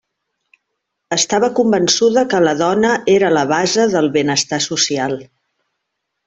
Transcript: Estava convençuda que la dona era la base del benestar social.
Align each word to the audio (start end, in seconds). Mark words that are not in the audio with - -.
Estava 1.17 1.49
convençuda 1.59 2.23
que 2.31 2.39
la 2.45 2.55
dona 2.63 2.95
era 3.17 3.31
la 3.37 3.45
base 3.55 3.87
del 3.93 4.09
benestar 4.17 4.61
social. 4.71 5.17